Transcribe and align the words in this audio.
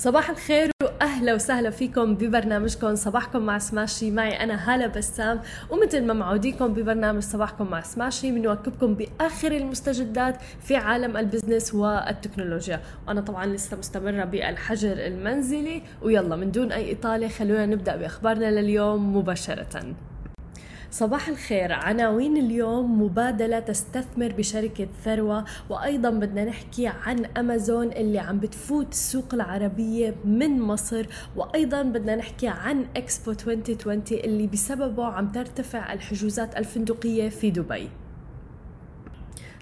صباح 0.00 0.30
الخير 0.30 0.70
وأهلا 0.82 1.34
وسهلا 1.34 1.70
فيكم 1.70 2.14
ببرنامجكم. 2.14 2.94
صباحكم 2.94 3.42
مع 3.42 3.58
سماشي. 3.58 4.10
معي 4.10 4.42
أنا 4.42 4.74
هالة 4.74 4.86
بسام 4.86 5.40
ومثل 5.70 6.06
ما 6.06 6.12
معوديكم 6.12 6.74
ببرنامج 6.74 7.22
صباحكم 7.22 7.70
مع 7.70 7.80
سماشي 7.80 8.32
بنواكبكم 8.32 8.94
بآخر 8.94 9.52
المستجدات 9.52 10.36
في 10.62 10.76
عالم 10.76 11.16
البزنس 11.16 11.74
والتكنولوجيا. 11.74 12.80
وأنا 13.08 13.20
طبعا 13.20 13.46
لسه 13.46 13.76
مستمرة 13.76 14.24
بالحجر 14.24 14.92
المنزلي 14.92 15.82
ويلا 16.02 16.36
من 16.36 16.50
دون 16.50 16.72
أي 16.72 16.92
إطالة 16.92 17.28
خلونا 17.28 17.66
نبدأ 17.66 17.96
بأخبارنا 17.96 18.60
لليوم 18.60 19.16
مباشرة. 19.16 19.94
صباح 20.90 21.28
الخير. 21.28 21.72
عناوين 21.72 22.36
اليوم 22.36 23.02
مبادلة 23.02 23.60
تستثمر 23.60 24.32
بشركة 24.32 24.88
ثروة. 25.04 25.44
وأيضا 25.68 26.10
بدنا 26.10 26.44
نحكي 26.44 26.86
عن 26.86 27.24
أمازون 27.24 27.92
اللي 27.92 28.18
عم 28.18 28.40
بتفوت 28.40 28.92
السوق 28.92 29.34
العربية 29.34 30.14
من 30.24 30.60
مصر. 30.60 31.06
وأيضا 31.36 31.82
بدنا 31.82 32.16
نحكي 32.16 32.48
عن 32.48 32.86
إكسبو 32.96 33.30
2020 33.30 34.02
اللي 34.12 34.46
بسببه 34.46 35.04
عم 35.04 35.28
ترتفع 35.28 35.92
الحجوزات 35.92 36.56
الفندقية 36.56 37.28
في 37.28 37.50
دبي. 37.50 37.88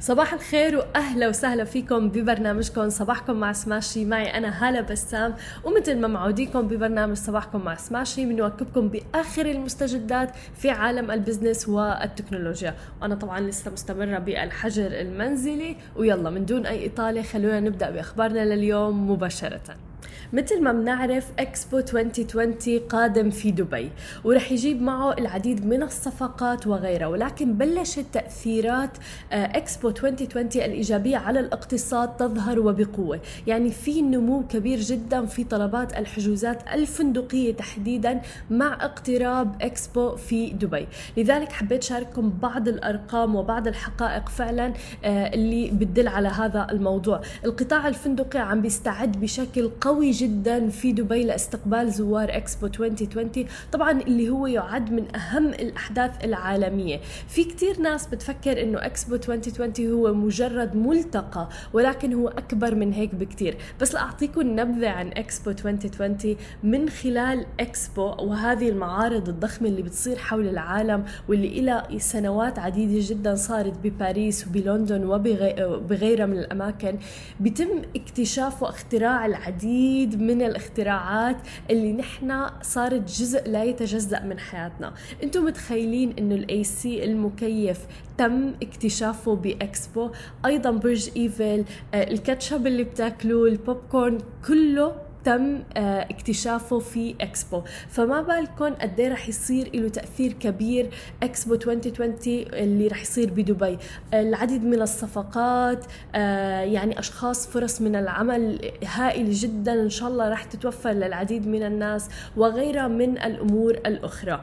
صباح 0.01 0.33
الخير 0.33 0.77
وأهلا 0.77 1.29
وسهلا 1.29 1.65
فيكم 1.65 2.09
ببرنامجكم. 2.09 2.89
صباحكم 2.89 3.37
مع 3.37 3.53
سماشي. 3.53 4.05
معي 4.05 4.39
أنا 4.39 4.69
هالة 4.69 4.81
بسام 4.81 5.35
ومثل 5.65 5.99
ما 5.99 6.09
معوديكم 6.09 6.69
ببرنامج 6.69 7.17
صباحكم 7.17 7.65
مع 7.65 7.75
سماشي 7.75 8.27
بنواكبكم 8.27 8.89
بآخر 8.89 9.47
المستجدات 9.47 10.31
في 10.57 10.71
عالم 10.71 11.11
البزنس 11.11 11.69
والتكنولوجيا. 11.69 12.75
وأنا 13.03 13.15
طبعا 13.15 13.41
لسه 13.41 13.71
مستمرة 13.71 14.19
بالحجر 14.19 14.87
المنزلي 14.87 15.77
ويلا 15.97 16.31
من 16.31 16.47
دون 16.47 16.67
أي 16.67 16.87
إطالة 16.87 17.23
خلونا 17.23 17.61
نبدأ 17.61 17.91
بأخبارنا 17.91 18.55
لليوم 18.55 19.11
مباشرة. 19.11 19.88
مثل 20.33 20.63
ما 20.63 20.73
بنعرف 20.73 21.27
إكسبو 21.39 21.79
2020 21.79 22.79
قادم 22.89 23.31
في 23.31 23.51
دبي 23.51 23.91
ورح 24.25 24.53
يجيب 24.53 24.83
معه 24.83 25.13
العديد 25.13 25.67
من 25.67 25.83
الصفقات 25.83 26.67
وغيرها 26.67 27.07
ولكن 27.07 27.55
بلشت 27.55 28.05
تأثيرات 28.13 28.91
إكسبو 29.33 29.89
2020 29.89 30.47
الإيجابية 30.55 31.17
على 31.17 31.41
الاقتصاد 31.41 32.17
تظهر 32.17 32.61
وبقوة. 32.61 33.21
يعني 33.47 33.71
في 33.71 34.03
نمو 34.03 34.43
كبير 34.47 34.79
جدا 34.79 35.27
في 35.27 35.45
طلبات 35.45 35.99
الحجوزات 35.99 36.63
الفندقية 36.75 37.55
تحديدا 37.55 38.21
مع 38.51 38.85
اقتراب 38.85 39.63
إكسبو 39.63 40.17
في 40.17 40.51
دبي. 40.51 40.87
لذلك 41.17 41.53
حبيت 41.53 41.83
شارككم 41.83 42.31
بعض 42.43 42.69
الأرقام 42.69 43.37
وبعض 43.37 43.69
الحقائق 43.69 44.29
فعلا 44.29 44.73
اللي 45.05 45.71
بتدل 45.71 46.09
على 46.09 46.29
هذا 46.29 46.67
الموضوع. 46.71 47.21
القطاع 47.45 47.89
الفندقي 47.89 48.39
عم 48.39 48.63
بيستعد 48.63 49.21
بشكل 49.21 49.71
قوي 49.81 49.88
جدا 49.97 50.69
في 50.69 50.93
دبي 50.93 51.25
لاستقبال 51.25 51.91
زوار 51.91 52.37
إكسبو 52.37 52.67
2020 52.67 53.31
طبعا 53.73 53.91
اللي 54.01 54.29
هو 54.29 54.47
يعد 54.47 54.93
من 54.93 55.17
أهم 55.17 55.47
الأحداث 55.47 56.25
العالمية. 56.25 57.01
في 57.29 57.45
كتير 57.45 57.81
ناس 57.81 58.07
بتفكر 58.07 58.63
إنه 58.63 58.87
إكسبو 58.87 59.15
2020 59.15 59.93
هو 59.93 60.15
مجرد 60.15 60.77
ملتقى 60.77 61.49
ولكن 61.73 62.13
هو 62.13 62.29
أكبر 62.29 62.75
من 62.75 62.93
هيك 62.93 63.15
بكتير. 63.15 63.57
بس 63.81 63.95
لأعطيكم 63.95 64.61
نبذة 64.61 64.89
عن 64.89 65.09
إكسبو 65.09 65.51
2020 65.51 66.37
من 66.63 66.89
خلال 66.89 67.47
إكسبو 67.61 68.03
وهذه 68.03 68.69
المعارض 68.69 69.29
الضخمة 69.29 69.69
اللي 69.69 69.83
بتصير 69.83 70.17
حول 70.19 70.49
العالم 70.49 71.05
واللي 71.29 71.61
لها 71.61 71.99
سنوات 71.99 72.59
عديدة 72.59 73.09
جدا 73.09 73.35
صارت 73.35 73.79
بباريس 73.85 74.47
وبلندن 74.47 75.05
وبغيرها 75.05 76.27
من 76.27 76.39
الأماكن. 76.39 76.99
بيتم 77.41 77.83
اكتشاف 77.97 78.63
واختراع 78.63 79.27
العديد 79.27 79.78
العديد 79.79 80.23
من 80.23 80.43
الاختراعات 80.43 81.37
اللي 81.71 81.93
نحن 81.93 82.47
صارت 82.63 83.11
جزء 83.21 83.51
لا 83.51 83.65
يتجزأ 83.65 84.21
من 84.21 84.39
حياتنا. 84.39 84.95
أنتم 85.23 85.45
متخيلين 85.45 86.15
انه 86.19 86.35
ال 86.35 86.65
AC 86.65 87.05
المكيف 87.05 87.79
تم 88.19 88.53
اكتشافه 88.63 89.37
بإكسبو 89.37 90.11
أيضا 90.47 90.71
برج 90.71 91.11
إيفل 91.17 91.65
الكاتشب 91.95 92.67
اللي 92.67 92.85
بتاكلوه 92.85 93.49
البوب 93.49 93.77
كورن 93.91 94.19
كله 94.49 95.08
تم 95.25 95.63
اكتشافه 95.77 96.79
في 96.79 97.15
إكسبو. 97.21 97.63
فما 97.89 98.23
بالكم 98.23 98.75
قد 98.75 99.01
إيه 99.01 99.09
رح 99.13 99.29
يصير 99.29 99.71
له 99.75 99.89
تأثير 99.89 100.33
كبير 100.33 100.91
إكسبو 101.23 101.55
2020 101.55 102.17
اللي 102.53 102.89
رح 102.89 103.03
يصير 103.03 103.31
بدبي؟ 103.31 103.79
العديد 104.15 104.65
من 104.65 104.83
الصفقات 104.83 105.85
يعني 106.15 106.99
أشخاص 106.99 107.47
فرص 107.47 107.81
من 107.81 107.97
العمل 107.97 108.71
هائلة 108.85 109.31
جدا 109.33 109.73
إن 109.83 109.91
شاء 109.91 110.09
الله 110.09 110.29
رح 110.29 110.45
تتوفر 110.45 110.91
للعديد 110.91 111.47
من 111.47 111.63
الناس 111.63 112.09
وغيرها 112.37 112.89
من 112.89 113.19
الأمور 113.19 113.71
الأخرى. 113.71 114.41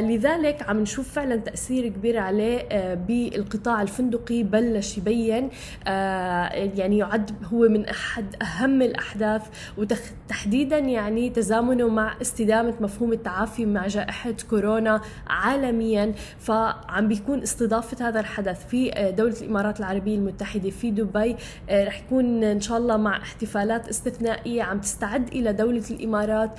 لذلك 0.00 0.62
عم 0.68 0.80
نشوف 0.80 1.12
فعلا 1.12 1.36
تأثير 1.36 1.88
كبير 1.88 2.18
عليه 2.18 2.94
بالقطاع 2.94 3.82
الفندقي 3.82 4.42
بلش 4.42 4.98
يبين 4.98 5.50
يعني 5.86 6.98
يعد 6.98 7.30
هو 7.52 7.68
من 7.68 7.86
أحد 7.86 8.36
أهم 8.42 8.82
الأحداث 8.82 9.42
وتخ 9.78 10.01
تحديدا 10.28 10.78
يعني 10.78 11.30
تزامنه 11.30 11.88
مع 11.88 12.14
استدامة 12.22 12.74
مفهوم 12.80 13.12
التعافي 13.12 13.66
مع 13.66 13.86
جائحة 13.86 14.34
كورونا 14.50 15.00
عالميا. 15.26 16.14
فعم 16.38 17.08
بيكون 17.08 17.42
استضافة 17.42 18.08
هذا 18.08 18.20
الحدث 18.20 18.66
في 18.66 19.12
دولة 19.16 19.36
الإمارات 19.40 19.80
العربية 19.80 20.14
المتحدة 20.14 20.70
في 20.70 20.90
دبي. 20.90 21.36
رح 21.70 22.00
يكون 22.00 22.44
إن 22.44 22.60
شاء 22.60 22.78
الله 22.78 22.96
مع 22.96 23.16
احتفالات 23.16 23.88
استثنائية. 23.88 24.62
عم 24.62 24.80
تستعد 24.80 25.28
إلى 25.28 25.52
دولة 25.52 25.84
الإمارات 25.90 26.50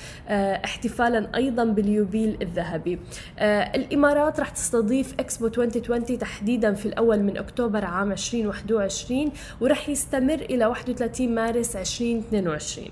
احتفالا 0.65 1.35
أيضا 1.35 1.63
باليوبيل 1.63 2.37
الذهبي. 2.41 2.99
الإمارات 3.75 4.39
رح 4.39 4.49
تستضيف 4.49 5.13
إكسبو 5.19 5.47
2020 5.47 6.17
تحديدا 6.19 6.73
في 6.73 6.85
الأول 6.85 7.19
من 7.19 7.37
أكتوبر 7.37 7.85
عام 7.85 8.11
2021 8.11 9.31
ورح 9.61 9.89
يستمر 9.89 10.33
إلى 10.33 10.65
31 10.65 11.35
مارس 11.35 11.75
2022 11.75 12.87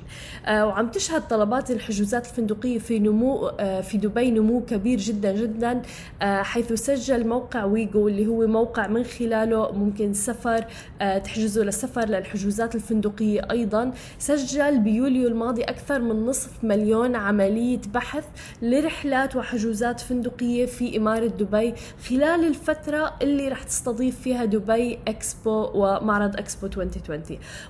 وعم 0.50 0.88
تشهد 0.88 1.28
طلبات 1.28 1.72
الحجوزات 1.72 2.26
الفندقية 2.26 2.80
في 2.80 3.00
نمو 3.00 3.52
في 3.82 3.98
دبي 3.98 4.32
نمو 4.32 4.62
كبير 4.66 4.98
جدا 4.98 5.32
جدا 5.32 5.82
حيث 6.22 6.74
سجل 6.74 7.28
موقع 7.28 7.64
ويجو 7.64 8.08
اللي 8.08 8.28
هو 8.28 8.48
موقع 8.48 8.88
من 8.88 9.04
خلاله 9.04 9.72
ممكن 9.72 10.14
سفر 10.14 10.66
تحجزوا 11.00 11.64
للسفر 11.64 12.06
للحجوزات 12.10 12.76
الفندقية 12.76 13.48
أيضا. 13.52 13.92
سجل 14.20 14.80
بيوليو 14.80 15.28
الماضي 15.28 15.64
أكثر 15.64 16.00
من 16.00 16.26
نصف 16.26 16.64
مليون 16.64 17.16
عملية 17.16 17.80
بحث 17.94 18.26
لرحلات 18.62 19.36
وحجوزات 19.36 20.00
فندقية 20.00 20.66
في 20.66 20.98
إمارة 20.98 21.28
دبي 21.28 21.74
خلال 22.10 22.48
الفترة 22.48 23.14
اللي 23.22 23.48
رح 23.48 23.64
تستضيف 23.64 24.20
فيها 24.22 24.46
دبي 24.46 25.00
إكسبو 25.08 25.70
ومعرض 25.74 26.36
إكسبو 26.36 26.66
2020 26.68 27.22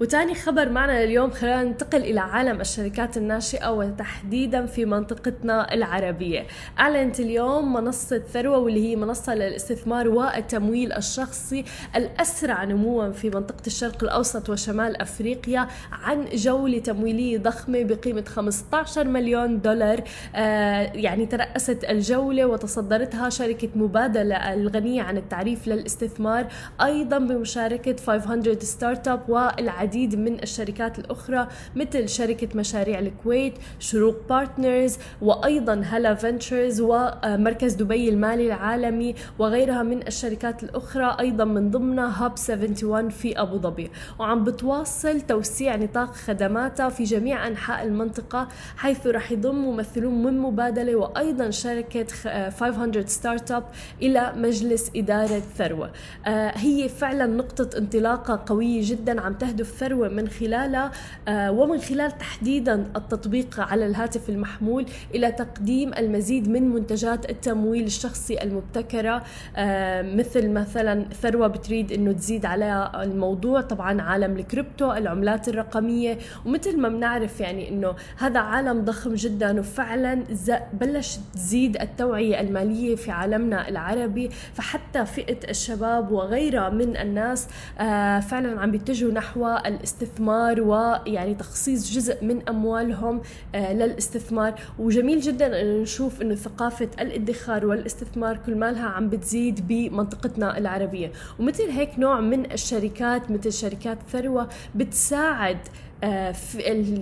وتاني 0.00 0.34
خبر 0.34 0.68
معنا 0.68 1.04
اليوم 1.04 1.30
خلينا 1.30 1.62
ننتقل 1.64 2.00
إلى 2.02 2.20
عالم 2.20 2.60
الشركات 2.60 3.16
الناشئة 3.16 3.68
وتحديدا 3.70 4.66
في 4.66 4.84
منطقتنا 4.84 5.74
العربية. 5.74 6.46
أعلنت 6.78 7.20
اليوم 7.20 7.72
منصة 7.72 8.18
ثروة 8.18 8.58
واللي 8.58 8.88
هي 8.90 8.96
منصة 8.96 9.34
للاستثمار 9.34 10.08
والتمويل 10.08 10.92
الشخصي 10.92 11.64
الأسرع 11.96 12.64
نموا 12.64 13.10
في 13.10 13.30
منطقة 13.30 13.62
الشرق 13.66 14.04
الأوسط 14.04 14.50
وشمال 14.50 14.96
أفريقيا 15.02 15.68
عن 15.92 16.24
جولة 16.34 16.78
تمويلية 16.78 17.38
ضخمة 17.38 17.82
بقيمة 17.82 18.24
15 18.26 19.04
مليون 19.08 19.60
دولار. 19.60 20.02
آه 20.34 20.92
يعني 20.94 21.26
ترأست 21.26 21.84
الجولة 21.84 22.44
وتصدرتها 22.46 23.28
شركة 23.30 23.68
مبادلة 23.74 24.54
الغنية 24.54 25.02
عن 25.02 25.16
التعريف 25.16 25.68
للاستثمار 25.68 26.46
أيضا 26.80 27.18
بمشاركة 27.18 27.96
500 28.06 28.58
startup 28.58 29.20
والعديد 29.28 29.83
من 30.16 30.42
الشركات 30.42 30.98
الأخرى 30.98 31.48
مثل 31.76 32.08
شركة 32.08 32.48
مشاريع 32.54 32.98
الكويت 32.98 33.54
شروق 33.78 34.16
Partners 34.28 34.98
وأيضا 35.22 35.82
هلا 35.84 36.14
Ventures 36.14 36.80
ومركز 36.80 37.74
دبي 37.74 38.08
المالي 38.08 38.46
العالمي 38.46 39.14
وغيرها 39.38 39.82
من 39.82 40.06
الشركات 40.06 40.62
الأخرى 40.62 41.16
أيضا 41.20 41.44
من 41.44 41.70
ضمنها 41.70 42.24
Hub 42.24 42.32
71 42.48 43.08
في 43.08 43.40
أبو 43.40 43.58
ظبي. 43.58 43.90
وعم 44.18 44.44
بتواصل 44.44 45.20
توسيع 45.20 45.76
نطاق 45.76 46.14
خدماتها 46.14 46.88
في 46.88 47.04
جميع 47.04 47.46
أنحاء 47.46 47.86
المنطقة 47.86 48.48
حيث 48.76 49.06
رح 49.06 49.32
يضم 49.32 49.54
ممثلون 49.54 50.22
من 50.22 50.38
مبادلة 50.38 50.96
وأيضا 50.96 51.50
شركة 51.50 52.06
500 52.50 53.06
startup 53.06 53.64
إلى 54.02 54.32
مجلس 54.36 54.90
إدارة 54.96 55.42
ثروة. 55.58 55.90
آه، 56.26 56.52
هي 56.56 56.88
فعلا 56.88 57.26
نقطة 57.26 57.78
انطلاقة 57.78 58.42
قوية 58.46 58.80
جدا 58.82 59.20
عم 59.20 59.34
تهدف 59.34 59.73
ثروة 59.78 60.08
من 60.08 60.28
خلالها 60.28 60.92
آه، 61.28 61.52
ومن 61.52 61.78
خلال 61.78 62.18
تحديدا 62.18 62.74
التطبيق 62.96 63.60
على 63.60 63.86
الهاتف 63.86 64.30
المحمول 64.30 64.86
إلى 65.14 65.32
تقديم 65.32 65.94
المزيد 65.94 66.48
من 66.48 66.68
منتجات 66.68 67.30
التمويل 67.30 67.84
الشخصي 67.84 68.42
المبتكرة 68.42 69.24
آه، 69.56 70.02
مثل 70.02 70.50
مثلا 70.50 71.04
ثروة 71.22 71.46
بتريد 71.46 71.92
أنه 71.92 72.12
تزيد 72.12 72.46
عليها 72.46 73.02
الموضوع 73.02 73.60
طبعا 73.60 74.02
عالم 74.02 74.36
الكريبتو 74.36 74.92
العملات 74.92 75.48
الرقمية 75.48 76.18
ومثل 76.46 76.80
ما 76.80 76.88
بنعرف 76.88 77.40
يعني 77.40 77.68
أنه 77.68 77.94
هذا 78.18 78.40
عالم 78.40 78.84
ضخم 78.84 79.14
جدا 79.14 79.60
وفعلا 79.60 80.24
بلشت 80.72 81.20
تزيد 81.34 81.76
التوعية 81.80 82.40
المالية 82.40 82.96
في 82.96 83.10
عالمنا 83.10 83.68
العربي 83.68 84.28
فحتى 84.54 85.06
فئة 85.06 85.50
الشباب 85.50 86.12
وغيرها 86.12 86.70
من 86.70 86.96
الناس 86.96 87.48
آه، 87.80 88.20
فعلا 88.20 88.60
عم 88.60 88.70
بيتجهوا 88.70 89.12
نحو 89.12 89.46
الاستثمار 89.66 90.60
ويعني 90.60 91.34
تخصيص 91.34 91.92
جزء 91.92 92.24
من 92.24 92.48
أموالهم 92.48 93.20
آه، 93.54 93.72
للاستثمار. 93.72 94.54
وجميل 94.78 95.20
جدا 95.20 95.60
إنه 95.62 95.82
نشوف 95.82 96.22
إنه 96.22 96.34
ثقافة 96.34 96.88
الادخار 97.00 97.66
والاستثمار 97.66 98.36
كل 98.46 98.54
مالها 98.54 98.86
عم 98.86 99.08
بتزيد 99.08 99.68
بمنطقتنا 99.68 100.58
العربية. 100.58 101.12
ومثل 101.38 101.70
هيك 101.70 101.98
نوع 101.98 102.20
من 102.20 102.52
الشركات 102.52 103.30
مثل 103.30 103.52
شركات 103.52 103.98
ثروة 104.12 104.48
بتساعد 104.74 105.58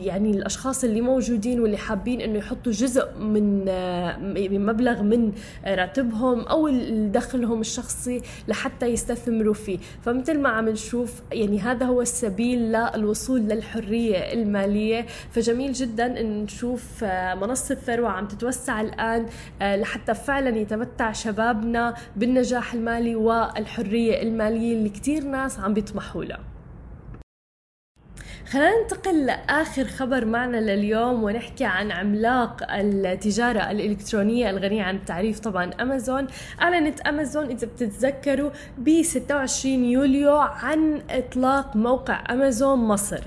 يعني 0.03 0.31
الأشخاص 0.31 0.85
اللي 0.85 1.01
موجودين 1.01 1.61
واللي 1.61 1.77
حابين 1.77 2.21
إنه 2.21 2.39
يحطوا 2.39 2.73
جزء 2.73 3.19
من 3.19 3.65
آه، 3.69 4.19
مبلغ 4.51 5.03
من 5.03 5.33
راتبهم 5.67 6.41
أو 6.41 6.69
دخلهم 7.07 7.61
الشخصي 7.61 8.23
لحتى 8.49 8.87
يستثمروا 8.87 9.55
فيه. 9.55 9.79
فمثل 10.03 10.39
ما 10.39 10.49
عم 10.49 10.69
نشوف 10.69 11.23
يعني 11.33 11.61
هذا 11.61 11.87
هو 11.87 12.01
السبيل 12.01 12.73
للوصول 12.73 13.41
للحرية 13.41 14.33
المالية. 14.33 15.07
فجميل 15.31 15.73
جدا 15.73 16.21
إن 16.21 16.43
نشوف 16.43 17.05
آه، 17.05 17.35
منصة 17.35 17.75
ثروة 17.75 18.09
عم 18.09 18.29
تتوسع 18.29 18.81
الآن 18.81 19.27
لحتى 19.61 20.15
فعلا 20.15 20.57
يتمتع 20.59 21.13
شبابنا 21.13 21.95
بالنجاح 22.17 22.75
المالي 22.75 23.15
والحرية 23.15 24.23
المالية 24.23 24.75
اللي 24.75 24.89
كثير 24.89 25.25
ناس 25.25 25.59
عم 25.59 25.75
بيطمحوا 25.75 26.25
لها. 26.25 26.52
خلينا 28.53 28.83
ننتقل 28.83 29.27
لآخر 29.27 29.85
خبر 29.85 30.25
معنا 30.25 30.57
لليوم 30.57 31.23
ونحكي 31.25 31.65
عن 31.65 31.93
عملاق 31.93 32.73
التجارة 32.73 33.71
الإلكترونية 33.71 34.51
الغنية 34.51 34.83
عن 34.83 34.97
التعريف 34.97 35.39
طبعا 35.41 35.71
أمازون. 35.81 36.27
أعلنت 36.63 37.01
أمازون 37.01 37.45
إذا 37.47 37.67
بتتذكروا 37.67 38.51
ب 38.79 39.03
26 39.03 39.85
يوليو 39.85 40.37
عن 40.37 41.03
إطلاق 41.11 41.77
موقع 41.77 42.25
أمازون 42.31 42.79
مصر. 42.79 43.21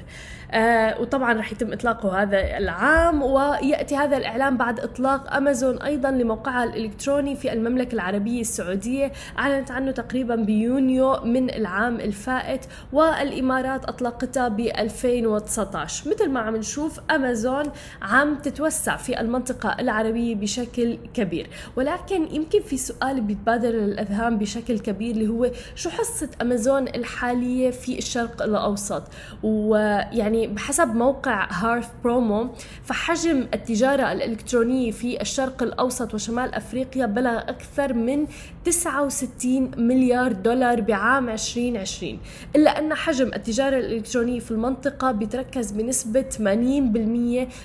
آه 0.56 1.02
وطبعا 1.02 1.34
رح 1.34 1.52
يتم 1.52 1.74
إطلاقه 1.74 2.22
هذا 2.22 2.58
العام 2.58 3.22
ويأتي 3.24 3.96
هذا 3.96 4.18
الاعلان 4.18 4.58
بعد 4.58 4.80
إطلاق 4.80 5.34
أمازون 5.34 5.82
أيضا 5.82 6.12
لموقعها 6.12 6.64
الإلكتروني 6.64 7.36
في 7.36 7.54
المملكة 7.54 7.94
العربية 7.94 8.42
السعودية 8.42 9.12
أعلنت 9.40 9.72
عنه 9.72 9.92
تقريبا 9.92 10.36
بيونيو 10.36 11.20
من 11.24 11.50
العام 11.50 11.96
الفائت 11.96 12.66
والإمارات 12.94 13.86
اطلقتها 13.86 14.48
ب 14.48 14.60
2019 14.60 16.10
مثل 16.10 16.30
ما 16.30 16.40
عم 16.40 16.56
نشوف 16.56 17.00
أمازون 17.12 17.66
عم 18.02 18.36
تتوسع 18.36 18.98
في 18.98 19.20
المنطقة 19.20 19.76
العربية 19.80 20.36
بشكل 20.36 20.98
كبير. 21.14 21.50
ولكن 21.76 22.36
يمكن 22.36 22.62
في 22.62 22.78
سؤال 22.78 23.22
بيتبادر 23.22 23.70
للأذهان 23.70 24.38
بشكل 24.38 24.80
كبير 24.80 25.16
اللي 25.16 25.28
هو 25.28 25.52
شو 25.76 25.90
حصة 25.90 26.30
أمازون 26.42 26.88
الحالية 26.88 27.72
في 27.72 27.98
الشرق 27.98 28.42
الأوسط؟ 28.42 29.04
ويعني 29.44 30.45
بحسب 30.48 30.96
موقع 30.96 31.48
هارف 31.52 31.90
برومو 32.04 32.50
فحجم 32.84 33.48
التجارة 33.54 34.12
الإلكترونية 34.12 34.92
في 34.92 35.22
الشرق 35.22 35.64
الأوسط 35.64 36.14
وشمال 36.14 36.56
أفريقيا 36.56 37.06
بلغ 37.06 37.38
أكثر 37.38 37.94
من 37.94 38.28
69 38.66 39.72
مليار 39.78 40.32
دولار 40.32 40.82
بعام 40.82 41.30
2020 41.30 42.20
إلا 42.56 42.80
أن 42.80 42.94
حجم 42.94 43.28
التجارة 43.34 43.78
الإلكترونية 43.78 44.40
في 44.40 44.52
المنطقة 44.52 45.12
بيتركز 45.12 45.72
بنسبة 45.72 46.26
80% 46.32 46.38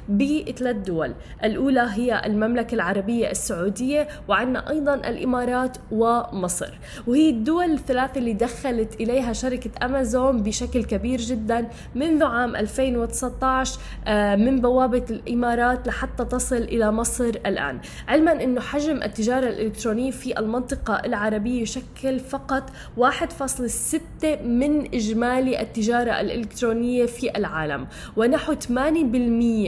بثلاث 0.09 0.77
دول 0.77 1.15
الأولى 1.45 1.89
هي 1.91 2.23
المملكة 2.27 2.75
العربية 2.75 3.31
السعودية 3.31 4.09
وعندنا 4.29 4.71
أيضا 4.71 4.95
الإمارات 4.95 5.77
ومصر. 5.91 6.79
وهي 7.07 7.31
الدول 7.31 7.65
الثلاثة 7.73 8.19
اللي 8.19 8.33
دخلت 8.33 9.01
إليها 9.01 9.33
شركة 9.33 9.71
أمازون 9.87 10.43
بشكل 10.43 10.85
كبير 10.85 11.21
جدا 11.21 11.69
منذ 11.95 12.25
عام 12.25 12.57
2019 12.61 13.79
آه، 14.07 14.37
من 14.37 14.61
بوابة 14.61 15.05
الإمارات 15.11 15.87
لحتى 15.87 16.25
تصل 16.25 16.57
إلى 16.57 16.93
مصر 16.93 17.25
الآن. 17.25 17.81
علما 18.09 18.45
أنه 18.45 18.61
حجم 18.61 19.03
التجارة 19.03 19.49
الإلكترونية 19.49 20.11
في 20.11 20.39
المنطقة 20.39 20.95
العربية 20.95 21.63
يشكل 21.63 22.19
فقط 22.19 22.71
1.6 22.97 24.43
من 24.45 24.95
إجمالي 24.95 25.61
التجارة 25.61 26.21
الإلكترونية 26.21 27.07
في 27.07 27.37
العالم 27.39 27.87
ونحو 28.17 28.55
8% 28.55 28.69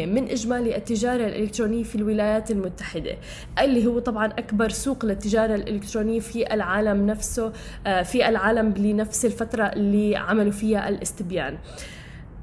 من 0.06 0.28
إجمالي 0.30 0.76
التجارة 0.76 1.26
الإلكترونية 1.26 1.82
في 1.82 1.94
الولايات 1.94 2.50
المتحدة 2.50 3.16
اللي 3.60 3.86
هو 3.86 3.98
طبعا 3.98 4.26
أكبر 4.26 4.68
سوق 4.68 5.04
للتجارة 5.04 5.54
الإلكترونية 5.54 6.20
في 6.20 6.54
العالم 6.54 7.06
نفسه 7.06 7.52
آه، 7.86 8.02
في 8.02 8.28
العالم 8.28 8.74
لنفس 8.76 9.24
الفترة 9.24 9.64
اللي 9.64 10.16
عملوا 10.16 10.52
فيها 10.52 10.88
الاستبيان. 10.88 11.58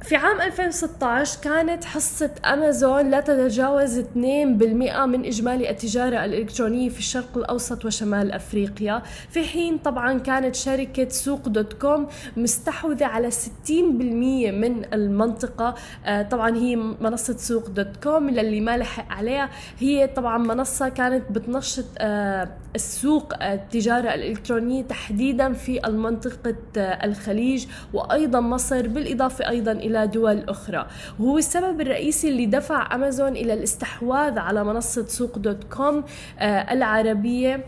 في 0.02 0.16
عام 0.16 0.42
2016 0.42 1.40
كانت 1.42 1.86
حصة 1.86 2.32
أمازون 2.46 3.10
لا 3.10 3.20
تتجاوز 3.20 4.00
2% 4.00 4.16
من 4.16 5.26
إجمالي 5.26 5.70
التجارة 5.70 6.26
الإلكترونية 6.26 6.90
في 6.90 7.00
الشرق 7.00 7.38
الأوسط 7.38 7.86
وشمال 7.86 8.32
أفريقيا. 8.32 9.02
في 9.30 9.44
حين 9.44 9.78
طبعا 9.78 10.20
كانت 10.20 10.56
شركة 10.56 11.10
سوق 11.10 11.50
dot 11.50 11.74
com 11.74 12.08
مستحوذة 12.38 13.06
على 13.06 13.32
60% 13.32 14.52
من 14.52 14.94
المنطقة. 14.94 15.76
آه، 16.06 16.22
طبعا 16.22 16.56
هي 16.56 16.76
منصة 16.76 17.38
سوق 17.38 17.70
dot 17.70 17.98
com 18.04 18.30
اللي 18.30 18.62
ما 18.62 18.78
لحق 18.78 19.12
عليها. 19.12 19.50
هي 19.80 20.08
طبعا 20.08 20.38
منصة 20.38 20.90
كانت 20.90 21.32
بتنشط 21.32 21.86
آه، 21.98 22.50
السوق 22.76 23.44
التجارة 23.44 24.14
الإلكترونية 24.14 24.84
تحديدا 24.84 25.54
في 25.54 25.88
المنطقة 25.88 26.56
آه، 26.78 27.06
الخليج 27.06 27.66
وأيضا 27.94 28.40
مصر 28.40 28.88
بالإضافة 28.88 29.50
أيضا 29.50 29.72
إلى 29.72 30.08
دول 30.08 30.50
أخرى. 30.50 30.88
وهو 31.20 31.38
السبب 31.38 31.82
الرئيسي 31.82 32.30
اللي 32.30 32.46
دفع 32.46 32.96
أمازون 32.96 33.32
إلى 33.32 33.54
الاستحواذ 33.54 34.40
على 34.40 34.64
منصة 34.64 35.06
سوق 35.06 35.38
dot 35.38 35.64
com 35.64 36.04
آه، 36.40 36.74
العربية. 36.74 37.66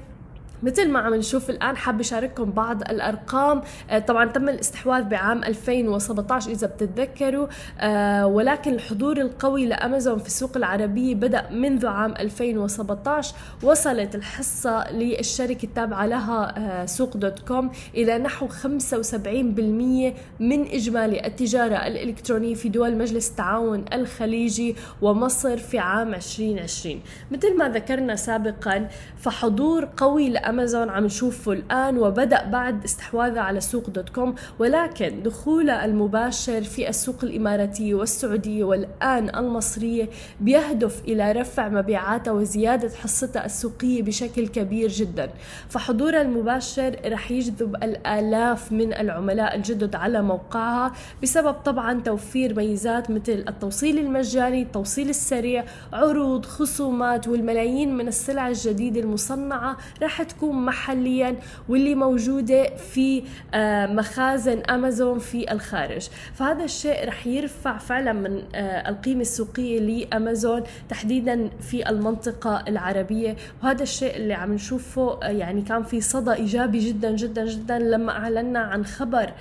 مثل 0.63 0.89
ما 0.89 0.99
عم 0.99 1.15
نشوف 1.15 1.49
الآن 1.49 1.77
حاب 1.77 1.99
اشارككم 1.99 2.51
بعض 2.51 2.81
الأرقام. 2.81 3.61
آه، 3.89 3.99
طبعا 3.99 4.25
تم 4.25 4.49
الاستحواذ 4.49 5.03
بعام 5.03 5.43
2017 5.43 6.51
إذا 6.51 6.67
بتتذكروا. 6.67 7.47
آه، 7.79 8.27
ولكن 8.27 8.73
الحضور 8.73 9.17
القوي 9.17 9.65
لأمازون 9.65 10.19
في 10.19 10.27
السوق 10.27 10.57
العربية 10.57 11.15
بدأ 11.15 11.49
منذ 11.51 11.87
عام 11.87 12.13
2017 12.19 13.35
وصلت 13.63 14.15
الحصة 14.15 14.91
للشركة 14.91 15.65
التابعة 15.65 16.05
لها 16.05 16.53
آه، 16.57 16.85
سوق 16.85 17.17
دوت 17.17 17.39
كوم 17.39 17.71
إلى 17.95 18.17
نحو 18.17 18.47
75% 18.47 20.13
من 20.39 20.67
إجمالي 20.67 21.27
التجارة 21.27 21.75
الإلكترونية 21.75 22.55
في 22.55 22.69
دول 22.69 22.97
مجلس 22.97 23.29
التعاون 23.29 23.85
الخليجي 23.93 24.75
ومصر 25.01 25.57
في 25.57 25.79
عام 25.79 26.13
2020 26.13 27.01
مثل 27.31 27.57
ما 27.57 27.69
ذكرنا 27.69 28.15
سابقا 28.15 28.87
فحضور 29.17 29.89
قوي 29.97 30.29
لامازون 30.51 30.89
عم 30.89 31.05
نشوفه 31.05 31.51
الآن 31.51 31.97
وبدأ 31.97 32.45
بعد 32.45 32.83
استحواذها 32.83 33.41
على 33.41 33.61
سوق 33.61 33.89
دوت 33.89 34.09
كوم 34.09 34.35
ولكن 34.59 35.23
دخولها 35.23 35.85
المباشر 35.85 36.61
في 36.61 36.89
السوق 36.89 37.15
الإماراتية 37.23 37.93
والسعودية 37.93 38.63
والآن 38.63 39.35
المصرية 39.35 40.09
بيهدف 40.39 41.01
إلى 41.07 41.31
رفع 41.31 41.69
مبيعاتها 41.69 42.31
وزيادة 42.31 42.89
حصتها 42.89 43.45
السوقية 43.45 44.03
بشكل 44.03 44.47
كبير 44.47 44.89
جدا. 44.89 45.29
فحضورها 45.69 46.21
المباشر 46.21 46.95
رح 47.05 47.31
يجذب 47.31 47.75
الآلاف 47.75 48.71
من 48.71 48.93
العملاء 48.93 49.55
الجدد 49.55 49.95
على 49.95 50.21
موقعها 50.21 50.91
بسبب 51.23 51.53
طبعا 51.53 52.01
توفير 52.01 52.55
ميزات 52.55 53.11
مثل 53.11 53.45
التوصيل 53.47 53.99
المجاني 53.99 54.61
التوصيل 54.61 55.09
السريع 55.09 55.65
عروض 55.93 56.45
خصومات 56.45 57.27
والملايين 57.27 57.97
من 57.97 58.07
السلع 58.07 58.47
الجديدة 58.47 58.99
المصنعة 58.99 59.77
رح 60.03 60.23
تكون 60.23 60.40
محليا 60.45 61.35
واللي 61.69 61.95
موجودة 61.95 62.75
في 62.75 63.23
آه، 63.53 63.85
مخازن 63.85 64.59
أمازون 64.59 65.19
في 65.19 65.51
الخارج. 65.51 66.07
فهذا 66.33 66.63
الشيء 66.63 67.07
رح 67.07 67.27
يرفع 67.27 67.77
فعلا 67.77 68.13
من 68.13 68.43
آه، 68.55 68.89
القيمة 68.89 69.21
السوقية 69.21 69.79
لأمازون 69.79 70.63
تحديدا 70.89 71.49
في 71.59 71.89
المنطقة 71.89 72.63
العربية. 72.67 73.35
وهذا 73.63 73.83
الشيء 73.83 74.15
اللي 74.15 74.33
عم 74.33 74.53
نشوفه 74.53 75.19
آه، 75.23 75.27
يعني 75.27 75.61
كان 75.61 75.83
في 75.83 76.01
صدى 76.01 76.33
إيجابي 76.33 76.79
جدا 76.79 77.11
جدا 77.11 77.45
جدا 77.45 77.79
لما 77.79 78.11
أعلنا 78.11 78.59
عن 78.59 78.85
خبر 78.85 79.33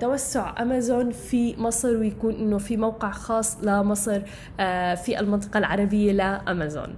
توسع 0.00 0.62
أمازون 0.62 1.10
في 1.10 1.60
مصر 1.60 1.88
ويكون 1.88 2.34
إنه 2.34 2.58
في 2.58 2.76
موقع 2.76 3.10
خاص 3.10 3.64
لمصر 3.64 4.20
في 5.04 5.20
المنطقة 5.20 5.58
العربية 5.58 6.12
لأمازون. 6.12 6.96